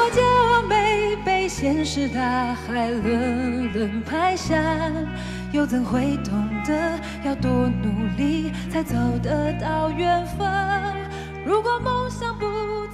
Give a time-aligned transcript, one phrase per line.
[0.00, 4.56] 果就没被现实大海轮轮拍下，
[5.52, 6.32] 又怎会懂
[6.64, 10.96] 得要多努力才走得到远方？
[11.44, 12.46] 如果梦想不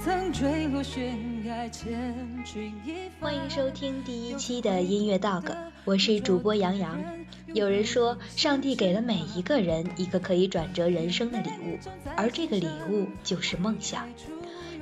[0.03, 2.13] 曾坠落悬崖，千
[2.43, 3.27] 钧一发。
[3.27, 5.55] 欢迎收听第一期的音乐 dog，
[5.85, 7.01] 我是主播杨洋。
[7.53, 11.79] 有人说，上帝给了每一个人一个可以转折人生的礼物，
[12.17, 14.05] 而这个礼物就是梦想。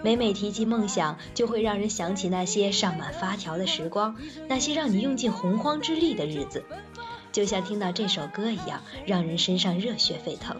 [0.03, 4.15] 每每提及梦想，就会让人想起那些上满发条的时光，
[4.47, 6.63] 那些让你用尽洪荒之力的日子，
[7.31, 10.57] 就像听到这首歌一样，让人身上热血沸腾。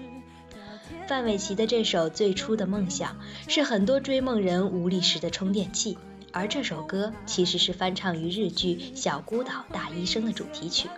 [1.07, 3.17] 范玮琪的这首《最初的梦想》
[3.53, 5.97] 是很多追梦人无力时的充电器，
[6.31, 10.89] 而这首歌其实是翻唱于日剧《小孤岛大医生》的主题曲。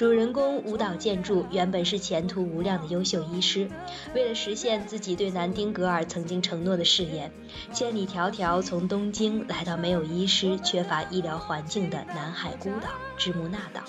[0.00, 3.68] 主人公舞蹈建筑原本是前途无量的优秀医师，
[4.14, 7.30] 为了实现自己对南丁格尔曾经承诺的誓言，
[7.74, 12.88] 千里迢迢从东京来到没有医师、缺乏医疗环境的南海孤岛
[13.18, 13.82] 之木那岛，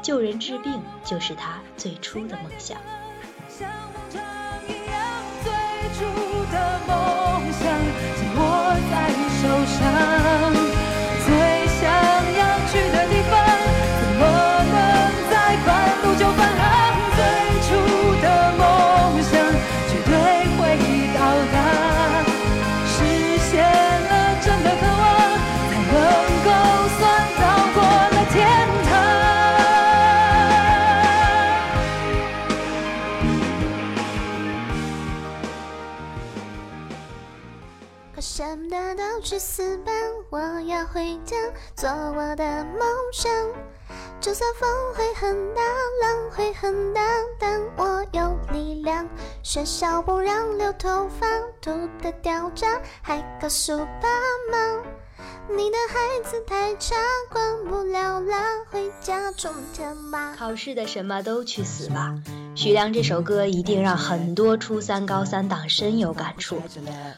[0.00, 2.78] 救人治病就是他最初的梦想。
[3.50, 3.68] 像
[4.66, 4.98] 一样，
[5.44, 5.52] 最
[5.92, 6.06] 初
[6.50, 7.68] 的梦想
[8.16, 9.42] 紧握在手
[9.76, 10.47] 上，
[39.20, 39.92] 去死吧！
[40.30, 41.36] 我要回家
[41.74, 42.80] 做我的梦
[43.12, 43.30] 想。
[44.20, 45.62] 就算风会很大，
[46.02, 47.00] 浪会很大，
[47.38, 49.08] 但我有力量。
[49.42, 51.26] 学校不让留头发，
[51.60, 51.70] 秃
[52.02, 54.08] 的掉渣，还告诉爸
[54.50, 54.82] 妈，
[55.54, 56.96] 你的孩子太差，
[57.30, 60.34] 管不了啦，回家种田吧。
[60.36, 62.14] 考试的什么都去死吧！
[62.58, 66.60] 徐良这首歌一定让很多初三、高三党深有感触。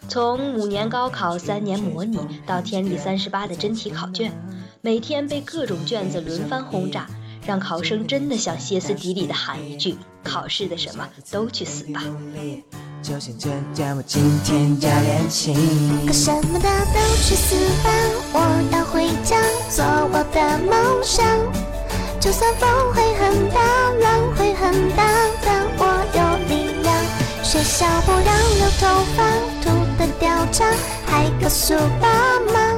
[0.07, 4.31] 从五年高考、三年模拟到天历三十八的真题考卷，
[4.83, 7.07] 每天被各种卷子轮番轰炸，
[7.47, 12.05] 让考生真的想歇斯底里的喊一句：“考试的什么都去死吧！”
[13.03, 13.49] 就像这
[13.83, 15.55] 样，我今天要练习。
[16.07, 17.91] 可什么的都去死吧！
[18.35, 19.41] 我要回家
[19.71, 21.27] 做我的梦想。
[22.21, 25.30] 就算风会很大，浪会很大。
[27.61, 29.23] 学校不让留头发，
[29.61, 30.65] 秃的掉渣，
[31.05, 32.75] 还告诉爸妈，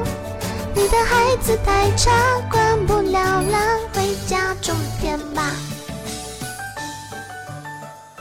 [0.74, 2.10] 你的孩子太差，
[2.50, 5.52] 管不了啦，回家种田吧。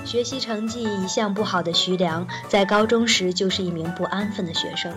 [0.06, 4.94] 学习成绩一向不好的徐良，在高中时就是一名不安分的学生，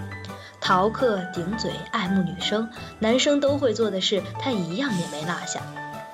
[0.60, 5.60] 逃课、顶嘴、爱慕女生，男生都会做的事，他一样也没落下。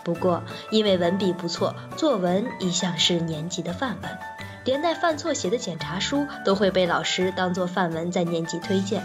[0.05, 4.19] 不过，因为文笔不错，作文一向是年级的范文，
[4.65, 9.03] 连带犯错写的检查书都会被老师当做范文在年级推荐。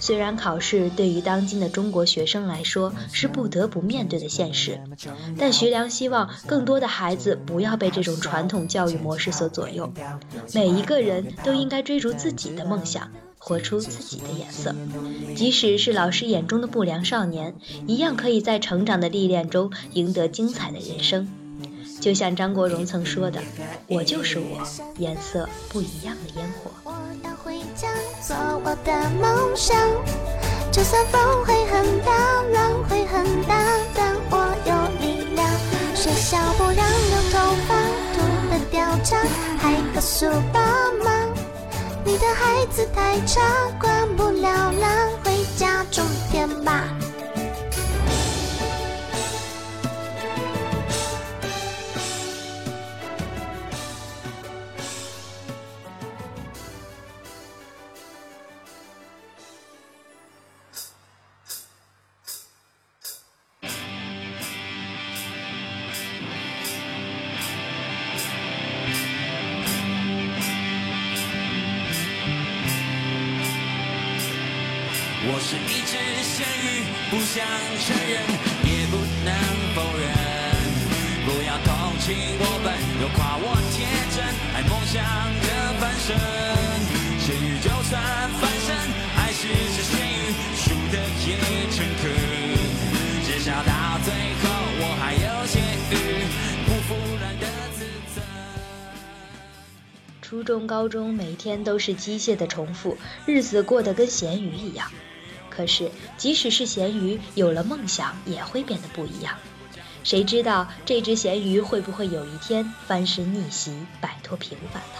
[0.00, 4.78] 虽然考试对于当今的中国学生来说是不得不面对的现实，
[5.38, 9.94] 但徐良希望更多的孩子不要被这种传统教育模式所左右，
[10.52, 14.74] 每一个人都应该追逐自己的梦想，活出自己的颜色。
[15.34, 17.54] 即使是老师眼中的不良少年，
[17.86, 21.30] 一样可以在成长的历练中赢得精彩的人生。
[22.04, 23.40] 就像张国荣曾说的
[23.88, 24.62] ：“我就是我，
[24.98, 26.92] 颜色不一样的烟火。”我
[27.24, 27.88] 要回家
[28.20, 28.92] 做我的
[29.22, 29.74] 梦想，
[30.70, 33.56] 就算风会很大，浪会很大，
[33.94, 35.48] 但我有力量。
[35.94, 37.74] 学校不让留头发，
[38.12, 38.20] 秃
[38.50, 39.16] 的掉渣，
[39.56, 40.60] 还告诉爸
[41.02, 41.24] 妈，
[42.04, 43.40] 你的孩子太差，
[43.80, 46.84] 管不了啦，回家种田吧。
[81.94, 84.18] 要同情我笨，又夸我天真，
[84.52, 84.98] 爱梦想
[85.40, 85.46] 的
[85.78, 86.10] 翻身。
[87.20, 88.02] 咸鱼就算
[88.40, 88.74] 翻身，
[89.14, 91.38] 还是只咸鱼，输的也
[91.70, 92.02] 诚恳。
[93.24, 94.12] 至少到最
[94.42, 94.50] 后，
[94.80, 95.60] 我还有些
[95.90, 95.94] 鱼，
[96.66, 97.46] 不服软的
[97.78, 98.26] 自尊。
[100.20, 104.90] 初中、高中每天都是机械的重复，日子过得跟咸鱼一样。
[105.48, 109.38] 可是，即使是咸鱼，有了梦想也会变得不一样。
[110.04, 114.98] 谁知道这只咸鱼会不会有一天翻身逆袭，摆脱平凡呢？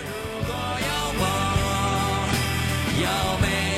[0.00, 0.06] 如
[0.46, 0.86] 果有
[1.20, 1.28] 梦，
[3.02, 3.06] 有
[3.38, 3.71] 没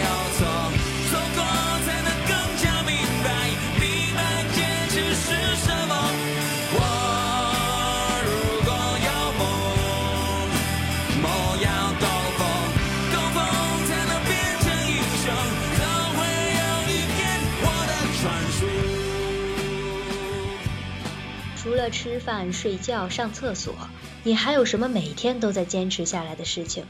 [21.90, 23.74] 吃饭、睡觉、上厕所，
[24.22, 26.84] 你还有什么每天都在坚持下来的事情？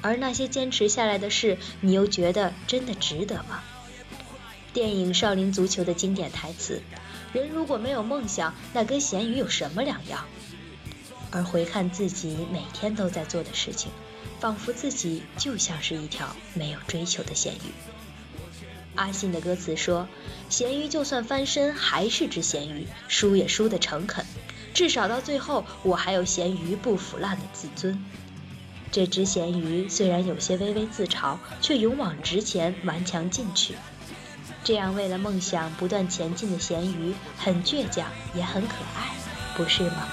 [0.00, 3.62] 而那些坚持下来的事，你又觉得真的值得吗？
[4.72, 6.82] 电影《少林足球》的经典台词
[7.32, 10.24] ：“人如果没有梦想，那跟咸鱼有什么两样？”
[11.30, 13.92] 而回看自己每天都在做的事情，
[14.40, 17.72] 仿佛自己就像是一条没有追求的咸鱼。
[18.94, 20.08] 阿信的歌词说
[20.50, 24.24] ：“咸鱼就算翻身，还是只咸鱼，输也输得诚恳。
[24.74, 28.04] 至少到最后，我还有咸鱼不腐烂的自尊。”
[28.92, 33.74] 这只咸鱼虽然有些微微自嘲，却勇往直前，顽强进取。
[34.64, 39.10] 这样为了梦想不断前进的咸鱼，很倔强，也很可爱，
[39.56, 40.06] 不是吗？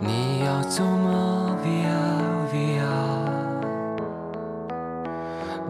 [0.00, 1.90] 你要走吗？Via
[2.52, 2.84] Via，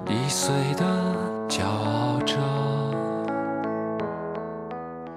[0.07, 0.85] 易碎的，
[1.49, 2.37] 骄傲着。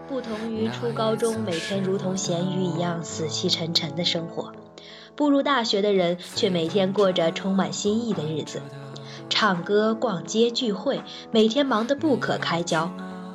[0.08, 4.54] 不同于初高中每天如同咸鱼一样死气沉沉的生活，
[5.18, 8.62] 步入大学的人却每天过着充满新意的日子，
[9.30, 12.90] 唱歌、逛街、聚会，每天忙得不可开交。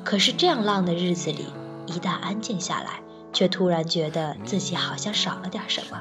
[0.05, 1.44] 可是这样浪的日子里，
[1.87, 3.00] 一旦安静下来，
[3.36, 6.00] 却突然觉得自己好像少了点什么，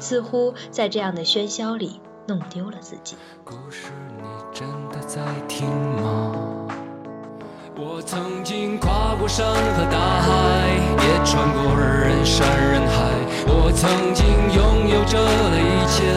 [0.00, 3.14] 似乎在这样的喧嚣里弄丢了自己。
[3.44, 4.24] 故事你
[4.54, 6.32] 真的在听吗？
[7.76, 10.30] 我曾经跨过山和大海，
[10.96, 13.12] 也穿过人山人海。
[13.46, 16.08] 我曾经拥有着的一切，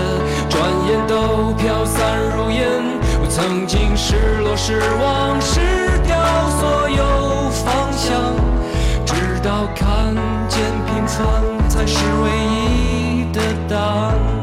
[0.50, 0.56] 转
[0.88, 2.82] 眼都飘散如烟。
[3.20, 5.60] 我曾经失落、失望、失
[6.08, 6.16] 掉
[6.48, 8.34] 所有方向，
[9.06, 10.16] 直到看
[11.16, 13.40] 存才是唯一的
[13.70, 14.35] 答案。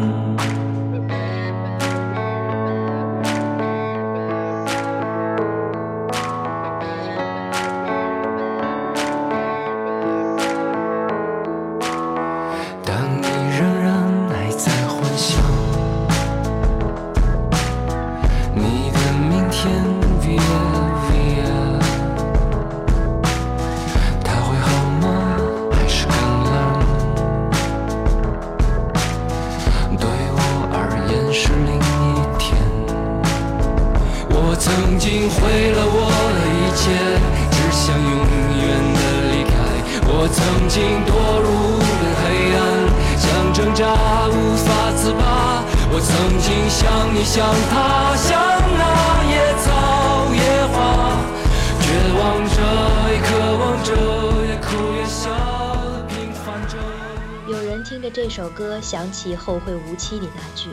[57.53, 60.71] 有人听着这首歌想起《后会无期》里那句：“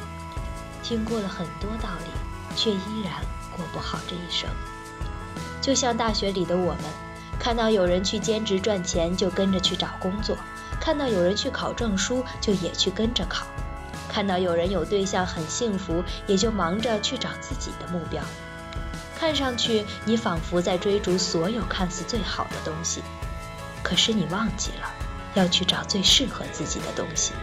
[0.81, 3.15] 听过了很多道理，却依然
[3.53, 4.49] 过不好这一生。”
[5.59, 6.83] 就像大学里的我们，
[7.37, 10.37] 看到有人去兼职赚钱，就跟着去找工作；
[10.79, 13.45] 看到有人去考证书，就也去跟着考；
[14.07, 18.23] 看到有人有对象很幸福，也就忙着去找自己的目标。
[19.19, 23.03] 看上去你仿佛在追逐所有看似最好的东西，
[23.83, 24.89] 可是你忘记了
[25.35, 27.33] 要去找最适合自己的东西。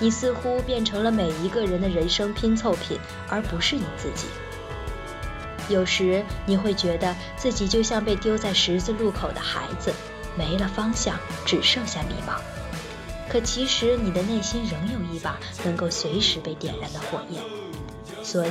[0.00, 2.98] 你似乎变成了每一个人的人生拼凑品，
[3.28, 4.26] 而不是你自己。
[5.68, 9.92] 有时你会觉得自己就像被丢在十字路口的孩子，
[10.36, 12.38] 没了方向，只剩下迷茫。
[13.28, 17.42] 可其实你的内心仍有一把能够随时被点燃的火焰。
[18.22, 18.50] 所以，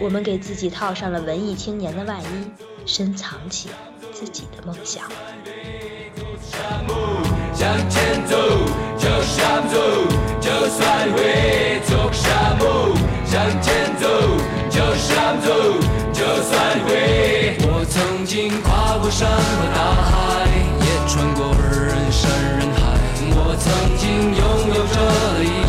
[0.00, 2.50] 我们给自己套上了文艺青年的外衣，
[2.86, 3.68] 深藏起
[4.12, 5.04] 自己的梦想。
[7.58, 8.36] 向前走，
[8.96, 9.80] 就向走，
[10.40, 12.94] 就算会走沙漠。
[13.24, 14.06] 向前走，
[14.70, 15.50] 就向走，
[16.12, 17.58] 就算会。
[17.62, 20.46] 我曾经跨过山和大海，
[20.78, 22.78] 也穿过人山人海。
[23.34, 23.66] 我曾
[23.98, 24.06] 经
[24.38, 24.40] 拥
[24.76, 24.96] 有着
[25.42, 25.67] 一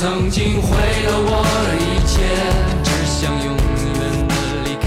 [0.00, 2.22] 曾经毁了我的一切，
[2.84, 3.58] 只想永远
[3.98, 4.30] 的
[4.62, 4.86] 离开。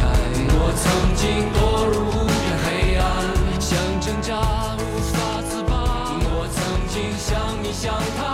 [0.55, 0.87] 我曾
[1.19, 3.03] 经堕入无边黑暗，
[3.59, 4.39] 想挣扎
[4.79, 4.79] 无
[5.11, 6.15] 法自拔。
[6.31, 6.55] 我曾
[6.87, 7.27] 经像
[7.61, 8.30] 你像他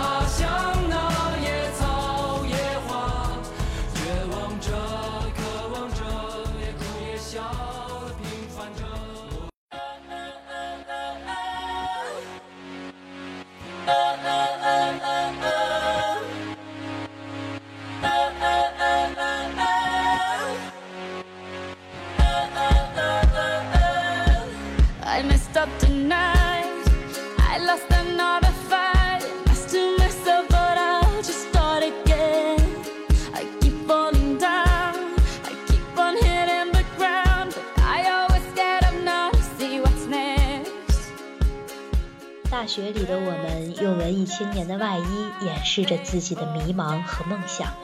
[45.68, 47.74] 试着自己的迷茫和梦想，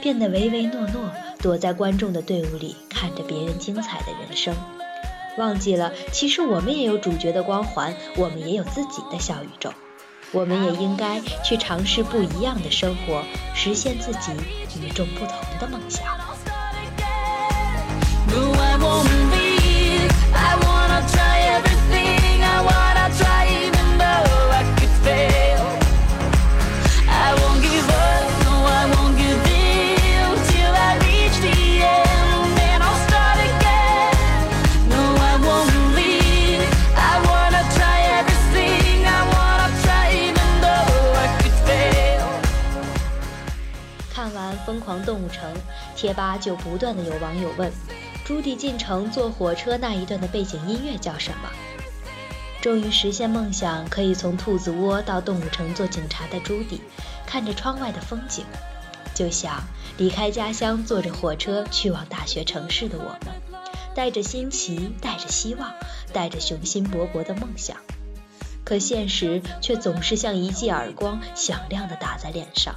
[0.00, 4.56] 变得唯唯诺诺，躲在观众的队伍里看着别人精彩的人生，
[5.36, 9.70] 忘记了其实我们也有主角的光环，我们也有自己的小宇宙，
[10.32, 13.22] 我们也应该去尝试不一样的生活，
[13.54, 14.32] 实现自己
[14.80, 16.25] 与众不同的梦想。
[44.26, 45.54] 看完《疯狂动物城》，
[45.94, 47.70] 贴吧就不断的有网友问，
[48.24, 51.48] 朱迪进城坐火车那一段的背景音乐叫什么？
[52.60, 56.80] 终于实现梦想，可以从兔子窝到动物城做警察的朱迪，
[57.24, 58.44] 看着窗外的风景，
[59.14, 59.62] 就像
[59.96, 63.32] 离开家乡，坐着火车去往大学城市的我们，
[63.94, 65.72] 带着新奇，带着希望，
[66.12, 67.76] 带着雄心勃勃的梦想。
[68.64, 72.74] 可现实却总是像一记耳光，响亮地打在脸上。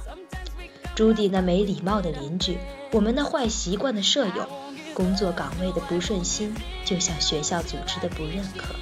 [0.94, 2.58] 朱棣那没礼貌的邻居，
[2.92, 4.48] 我们那坏习惯的舍友，
[4.92, 6.54] 工作岗位的不顺心，
[6.84, 8.74] 就像学校组织的不认可，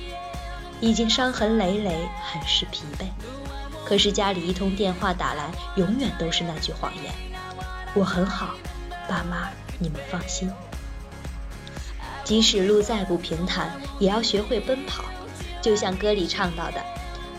[0.80, 3.04] 已经伤痕累累，很是疲惫。
[3.84, 7.12] 可是家里一通电话打来，永远都是那句谎言
[7.94, 8.54] ：“我很好，
[9.08, 9.48] 爸妈，
[9.78, 10.50] 你们放心。”
[12.24, 15.04] 即使路再不平坦，也要学会奔跑。
[15.62, 16.84] 就像歌里唱到的：“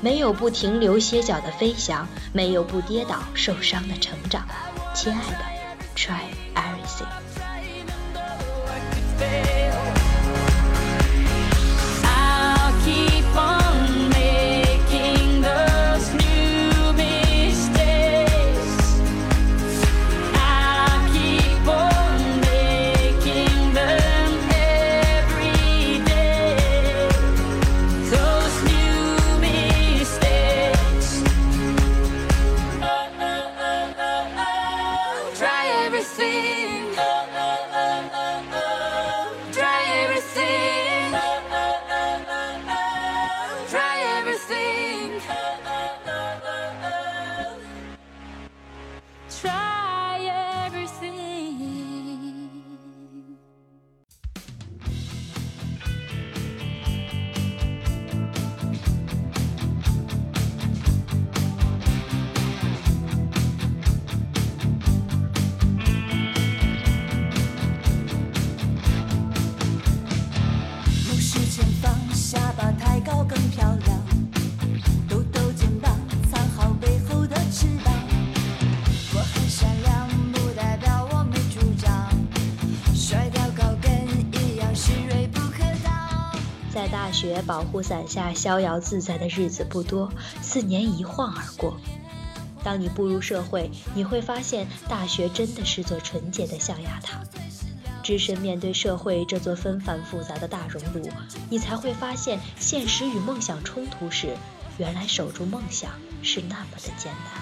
[0.01, 4.47] 没有不停留歇脚的飞翔，没有不跌倒受伤的成长。”
[4.95, 5.45] 亲爱的
[5.95, 6.21] ，try
[6.55, 7.28] everything。
[87.49, 91.75] 保护伞下逍遥自在的日子不多，四年一晃而过。
[92.63, 97.21] 当你步入社会，你会发现大学真的是座纯洁的象牙塔。
[98.03, 101.09] 只身面对社会这座纷繁复杂的大熔炉，
[101.49, 104.37] 你才会发现，现实与梦想冲突时，
[104.77, 105.89] 原来守住梦想
[106.21, 107.33] 是那么的艰难。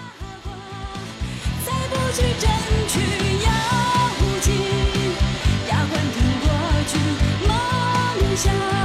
[1.66, 2.48] 再不去争
[2.88, 2.98] 取
[3.44, 3.50] 要
[4.40, 4.54] 紧，
[5.68, 6.48] 压关听过
[6.88, 6.98] 去
[7.46, 8.77] 梦想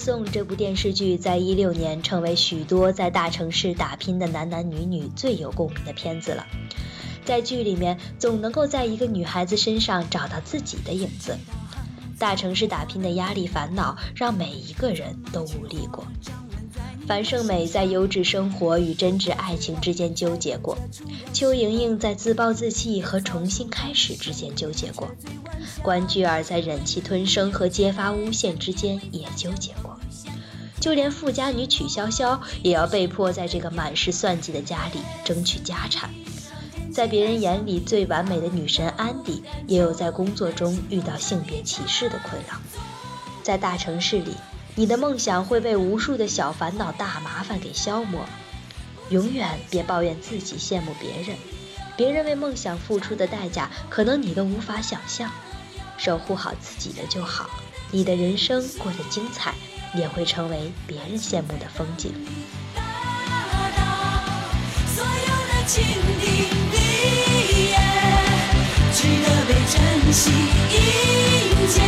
[0.00, 6.46] 颂》这部电视剧在一六年成为许多在大城市打拼的男男女女最有共鸣的片子了。
[7.22, 11.36] 在剧里面，总能够在一个女孩子身上找到自己的影子。
[12.18, 16.06] 大城市打拼的压力烦恼，让每一个人都无力过。
[17.10, 20.78] 樊胜美在优质生活与真挚爱情之间纠结过，
[21.32, 25.08] 邱莹莹在自暴自弃和重新开始之间纠结过，
[25.82, 29.98] 关雎尔在忍气吞声和揭发诬陷之间也纠结过，
[30.78, 36.08] 就连富家女曲筱绡也要被迫在这个满是算计的家里争取家产。
[36.94, 42.54] 在别人眼里最完美的女神安迪，也有在工作中遇到性别歧视的困扰。
[43.42, 44.30] 在大城市里，
[44.80, 48.24] 你的梦想会被无数的小烦恼、大麻烦给消磨。
[49.10, 51.36] 永远别抱怨自己羡慕别人，
[51.98, 55.30] 别人为梦想付出的代价，可能你都无法想象。
[55.98, 57.50] 守护好自己的就好，
[57.90, 59.52] 你的人生过得精彩，
[59.94, 62.14] 也会成为别人羡慕的风景。
[64.96, 65.10] 所有
[65.52, 65.84] 的情
[66.22, 66.76] 敌你
[67.68, 67.76] 也
[68.94, 70.30] 值得被珍惜
[70.72, 71.82] 迎接，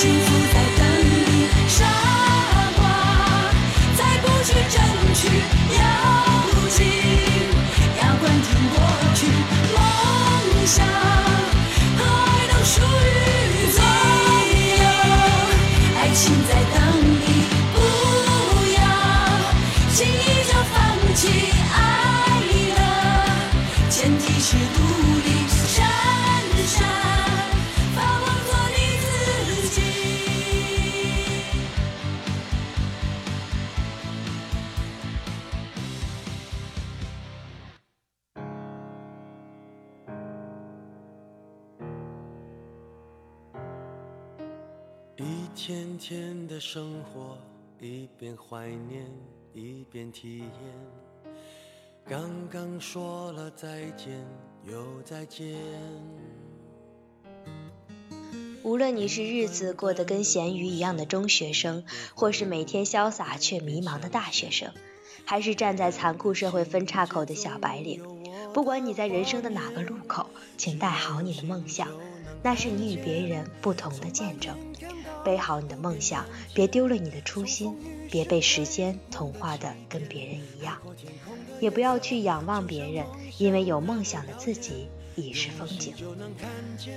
[0.00, 0.39] 幸福
[45.22, 47.36] 一天天的生活，
[47.78, 49.04] 一边怀念，
[49.52, 50.48] 一边体验。
[52.08, 54.26] 刚刚说了再见，
[54.64, 55.58] 又再见。
[58.62, 64.72] 无论你是日子过得跟咸鱼一样的中学生，或是每天潇洒却迷茫的大学生，
[65.26, 68.02] 还是站在残酷社会分岔口的小白领，
[68.54, 71.88] 不管你在人生的哪个路口，请带好你的梦想，
[72.42, 74.56] 那是你与别人不同的见证。
[75.24, 77.76] 背好你的梦想，别丢了你的初心，
[78.10, 80.78] 别被时间同化的跟别人一样，
[81.60, 83.06] 也不要去仰望别人，
[83.38, 85.94] 因为有梦想的自己已是风景。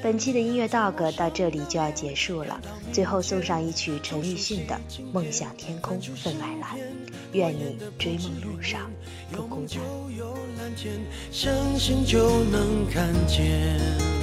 [0.01, 2.59] 本期的音乐 dog 到这里就要结束了，
[2.91, 4.79] 最后送上一曲陈奕迅的
[5.11, 6.77] 《梦想天空分外蓝》，
[7.33, 8.89] 愿你追梦路上
[9.31, 9.79] 不孤单。
[11.31, 14.22] 相信就能看见。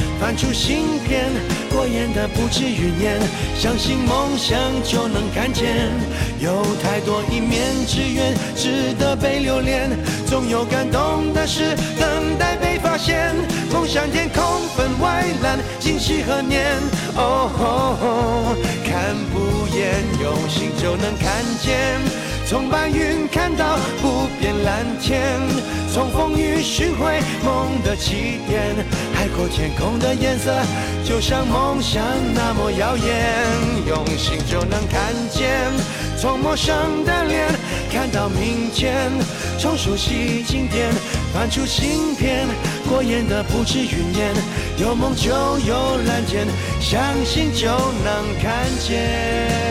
[0.21, 1.31] 翻出新篇，
[1.71, 3.19] 过眼的不止云烟，
[3.57, 5.89] 相信梦想就能看见。
[6.39, 9.89] 有太多一面之缘，值得被留恋，
[10.27, 13.33] 总有感动的事等待被发现。
[13.73, 14.43] 梦想天空
[14.77, 16.77] 分外蓝，今夕何年？
[17.15, 18.55] 哦吼，
[18.85, 21.97] 看不厌，用心就能看见。
[22.45, 25.39] 从白云看到不变蓝天，
[25.91, 28.75] 从风雨寻回梦的起点。
[29.21, 30.51] 海阔天空的颜色，
[31.05, 32.01] 就像梦想
[32.33, 33.05] 那么耀眼，
[33.85, 35.47] 用心就能看见。
[36.17, 37.47] 从陌生的脸
[37.91, 39.11] 看到明天，
[39.59, 40.91] 从熟悉经典
[41.31, 42.47] 翻出新篇，
[42.89, 44.33] 过眼的不止云烟，
[44.79, 46.47] 有梦就有蓝天，
[46.79, 47.67] 相信就
[48.03, 49.70] 能看见。